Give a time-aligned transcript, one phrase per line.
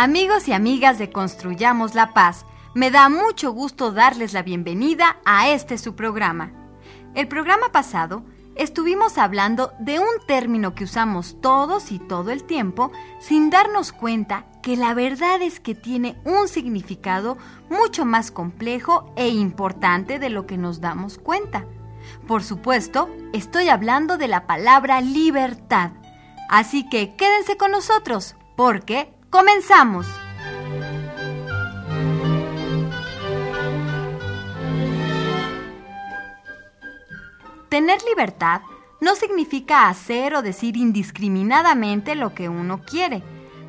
[0.00, 5.48] Amigos y amigas de Construyamos la Paz, me da mucho gusto darles la bienvenida a
[5.48, 6.52] este su programa.
[7.16, 8.22] El programa pasado
[8.54, 14.46] estuvimos hablando de un término que usamos todos y todo el tiempo sin darnos cuenta
[14.62, 17.36] que la verdad es que tiene un significado
[17.68, 21.66] mucho más complejo e importante de lo que nos damos cuenta.
[22.28, 25.90] Por supuesto, estoy hablando de la palabra libertad.
[26.48, 30.06] Así que quédense con nosotros, porque ¡Comenzamos!
[37.68, 38.62] Tener libertad
[39.00, 43.22] no significa hacer o decir indiscriminadamente lo que uno quiere,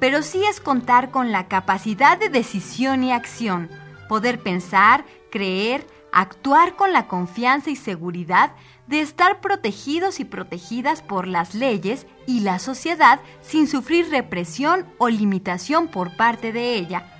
[0.00, 3.70] pero sí es contar con la capacidad de decisión y acción,
[4.08, 8.52] poder pensar, creer, actuar con la confianza y seguridad
[8.86, 15.08] de estar protegidos y protegidas por las leyes y la sociedad sin sufrir represión o
[15.08, 17.10] limitación por parte de ella.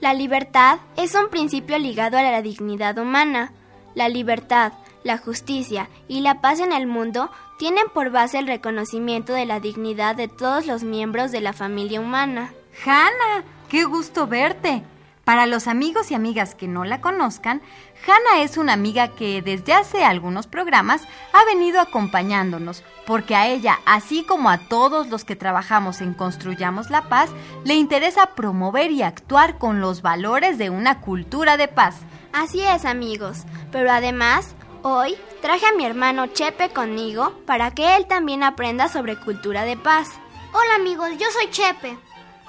[0.00, 3.52] La libertad es un principio ligado a la dignidad humana.
[3.94, 9.32] La libertad, la justicia y la paz en el mundo tienen por base el reconocimiento
[9.32, 12.52] de la dignidad de todos los miembros de la familia humana.
[12.84, 14.82] Hannah, qué gusto verte.
[15.24, 17.62] Para los amigos y amigas que no la conozcan,
[18.06, 23.78] Hanna es una amiga que desde hace algunos programas ha venido acompañándonos, porque a ella,
[23.86, 27.30] así como a todos los que trabajamos en Construyamos la Paz,
[27.64, 31.96] le interesa promover y actuar con los valores de una cultura de paz.
[32.34, 38.06] Así es, amigos, pero además, hoy traje a mi hermano Chepe conmigo para que él
[38.06, 40.10] también aprenda sobre cultura de paz.
[40.52, 41.96] Hola, amigos, yo soy Chepe.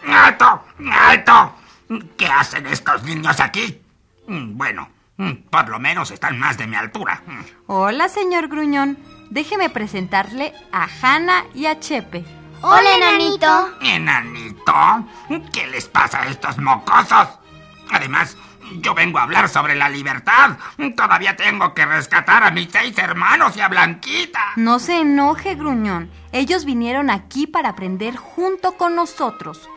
[0.05, 0.61] ¡Alto!
[0.91, 1.64] ¡Alto!
[2.17, 3.81] ¿Qué hacen estos niños aquí?
[4.27, 7.21] Mm, bueno, mm, por lo menos están más de mi altura.
[7.25, 7.41] Mm.
[7.67, 8.97] Hola, señor Gruñón.
[9.29, 12.23] Déjeme presentarle a Hanna y a Chepe.
[12.61, 13.77] Hola, enanito.
[13.81, 14.73] ¿Enanito?
[15.53, 17.27] ¿Qué les pasa a estos mocosos?
[17.91, 18.37] Además,
[18.81, 20.57] yo vengo a hablar sobre la libertad.
[20.95, 24.53] Todavía tengo que rescatar a mis seis hermanos y a Blanquita.
[24.55, 26.09] No se enoje, Gruñón.
[26.31, 29.69] Ellos vinieron aquí para aprender junto con nosotros.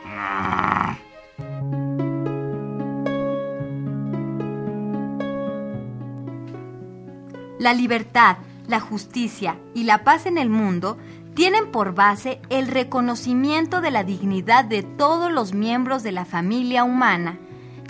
[7.59, 8.37] La libertad,
[8.69, 10.97] la justicia y la paz en el mundo
[11.35, 16.85] tienen por base el reconocimiento de la dignidad de todos los miembros de la familia
[16.85, 17.39] humana.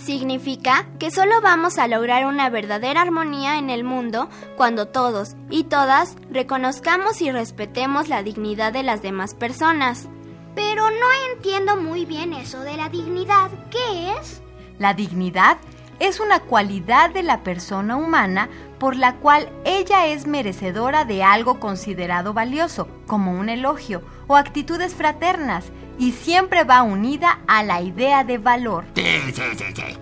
[0.03, 5.65] Significa que solo vamos a lograr una verdadera armonía en el mundo cuando todos y
[5.65, 10.09] todas reconozcamos y respetemos la dignidad de las demás personas.
[10.55, 13.51] Pero no entiendo muy bien eso de la dignidad.
[13.71, 14.43] ¿Qué es?
[14.79, 15.78] La dignidad es
[16.21, 18.49] una cualidad de la persona humana
[18.79, 24.95] por la cual ella es merecedora de algo considerado valioso, como un elogio o actitudes
[24.95, 25.67] fraternas,
[25.99, 28.85] y siempre va unida a la idea de valor.
[28.95, 29.99] Sí, sí, sí, sí.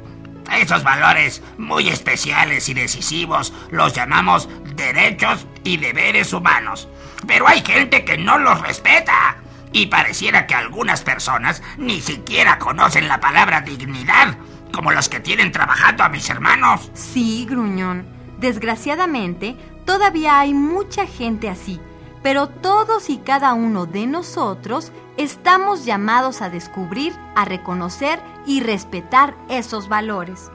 [0.52, 6.88] Esos valores muy especiales y decisivos los llamamos derechos y deberes humanos.
[7.26, 9.38] Pero hay gente que no los respeta.
[9.72, 14.36] Y pareciera que algunas personas ni siquiera conocen la palabra dignidad,
[14.72, 16.91] como los que tienen trabajando a mis hermanos.
[16.94, 18.06] Sí, gruñón.
[18.38, 21.81] Desgraciadamente, todavía hay mucha gente así,
[22.22, 29.34] pero todos y cada uno de nosotros estamos llamados a descubrir, a reconocer y respetar
[29.48, 30.51] esos valores.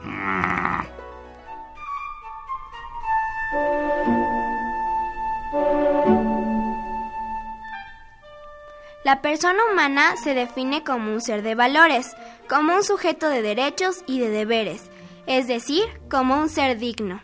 [9.04, 12.14] La persona humana se define como un ser de valores,
[12.48, 14.90] como un sujeto de derechos y de deberes,
[15.26, 17.20] es decir, como un ser digno.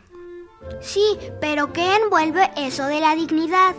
[0.81, 3.77] Sí, pero ¿qué envuelve eso de la dignidad?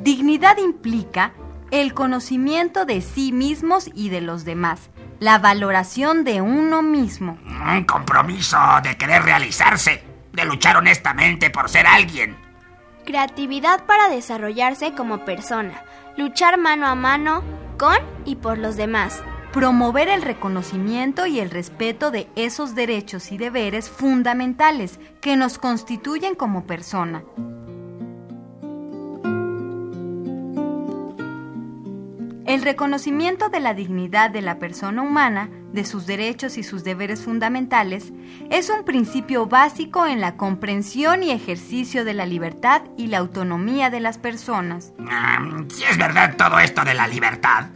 [0.00, 1.32] Dignidad implica
[1.70, 4.90] el conocimiento de sí mismos y de los demás,
[5.20, 7.38] la valoración de uno mismo.
[7.44, 10.02] Un compromiso de querer realizarse,
[10.32, 12.36] de luchar honestamente por ser alguien.
[13.04, 15.84] Creatividad para desarrollarse como persona,
[16.16, 17.42] luchar mano a mano
[17.78, 19.22] con y por los demás.
[19.52, 26.34] promover el reconocimiento y el respeto de esos derechos y deberes fundamentales que nos constituyen
[26.34, 27.24] como persona.
[32.56, 37.22] El reconocimiento de la dignidad de la persona humana, de sus derechos y sus deberes
[37.22, 38.14] fundamentales,
[38.48, 43.90] es un principio básico en la comprensión y ejercicio de la libertad y la autonomía
[43.90, 44.94] de las personas.
[44.96, 47.66] Mm, si es verdad todo esto de la libertad,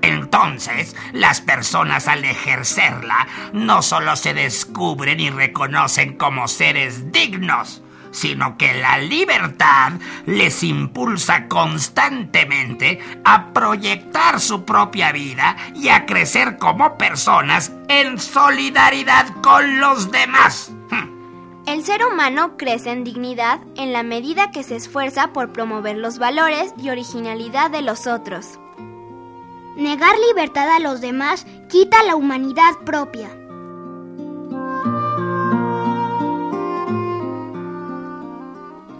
[0.00, 8.56] entonces las personas al ejercerla no solo se descubren y reconocen como seres dignos, sino
[8.56, 9.92] que la libertad
[10.26, 19.28] les impulsa constantemente a proyectar su propia vida y a crecer como personas en solidaridad
[19.42, 20.72] con los demás.
[21.66, 26.18] El ser humano crece en dignidad en la medida que se esfuerza por promover los
[26.18, 28.58] valores y originalidad de los otros.
[29.76, 33.30] Negar libertad a los demás quita la humanidad propia.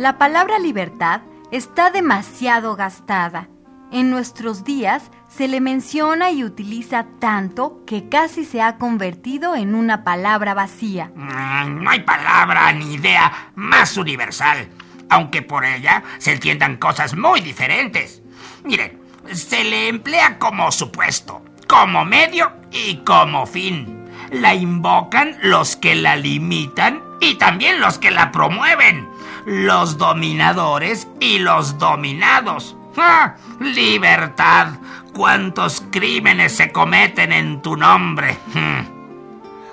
[0.00, 1.20] La palabra libertad
[1.52, 3.48] está demasiado gastada.
[3.92, 9.74] En nuestros días se le menciona y utiliza tanto que casi se ha convertido en
[9.74, 11.12] una palabra vacía.
[11.14, 14.70] Mm, no hay palabra ni idea más universal,
[15.10, 18.22] aunque por ella se entiendan cosas muy diferentes.
[18.64, 18.98] Miren,
[19.30, 24.06] se le emplea como supuesto, como medio y como fin.
[24.32, 29.09] La invocan los que la limitan y también los que la promueven
[29.44, 32.76] los dominadores y los dominados.
[32.96, 33.36] ¡Ah!
[33.60, 34.68] ¡Libertad!
[35.14, 38.38] ¿Cuántos crímenes se cometen en tu nombre?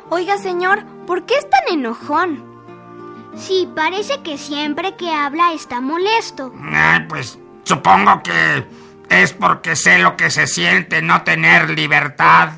[0.10, 2.44] Oiga, señor, ¿por qué es tan enojón?
[3.36, 6.54] Sí, parece que siempre que habla está molesto.
[6.74, 8.66] Ah, pues supongo que
[9.10, 12.54] es porque sé lo que se siente no tener libertad.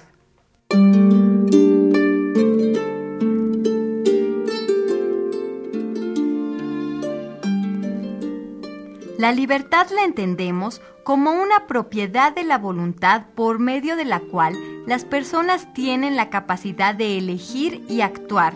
[9.19, 14.55] La libertad la entendemos como una propiedad de la voluntad por medio de la cual
[14.87, 18.53] las personas tienen la capacidad de elegir y actuar.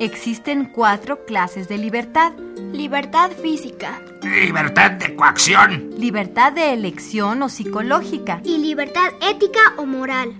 [0.00, 2.32] Existen cuatro clases de libertad.
[2.72, 4.00] Libertad física.
[4.22, 5.90] Libertad de coacción.
[5.98, 8.40] Libertad de elección o psicológica.
[8.42, 10.32] Y libertad ética o moral.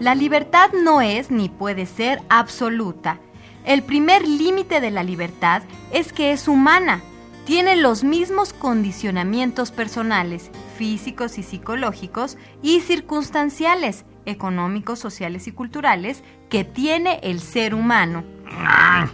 [0.00, 3.18] La libertad no es ni puede ser absoluta.
[3.66, 5.62] El primer límite de la libertad
[5.92, 7.02] es que es humana.
[7.44, 16.64] Tiene los mismos condicionamientos personales, físicos y psicológicos y circunstanciales, económicos, sociales y culturales, que
[16.64, 18.24] tiene el ser humano.
[18.50, 19.06] Ah,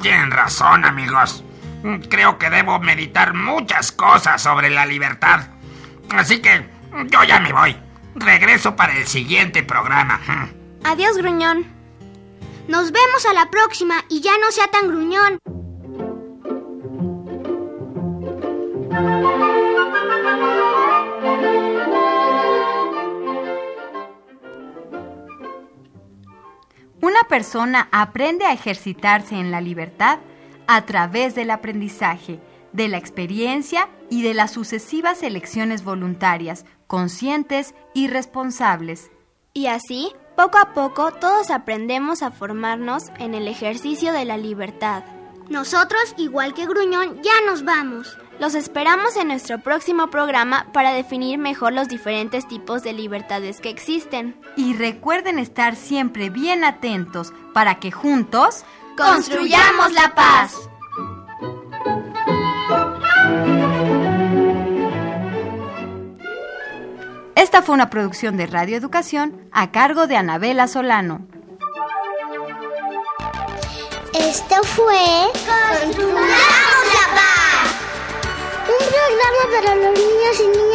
[0.00, 1.44] tienen razón, amigos.
[2.08, 5.48] Creo que debo meditar muchas cosas sobre la libertad.
[6.08, 6.66] Así que
[7.10, 7.91] yo ya me voy.
[8.14, 10.20] Regreso para el siguiente programa.
[10.84, 11.66] Adiós, gruñón.
[12.68, 15.38] Nos vemos a la próxima y ya no sea tan gruñón.
[27.00, 30.20] Una persona aprende a ejercitarse en la libertad
[30.66, 32.38] a través del aprendizaje,
[32.72, 39.10] de la experiencia y de las sucesivas elecciones voluntarias, conscientes y responsables.
[39.54, 45.02] Y así, poco a poco, todos aprendemos a formarnos en el ejercicio de la libertad.
[45.48, 48.18] Nosotros, igual que Gruñón, ya nos vamos.
[48.38, 53.70] Los esperamos en nuestro próximo programa para definir mejor los diferentes tipos de libertades que
[53.70, 54.38] existen.
[54.56, 60.68] Y recuerden estar siempre bien atentos para que juntos construyamos la paz.
[67.52, 71.20] Esta fue una producción de Radio Educación a cargo de Anabela Solano.
[74.14, 74.94] Esto fue
[75.82, 77.74] ¡Construyamos la paz!
[78.70, 80.72] un programa para los niños y niñas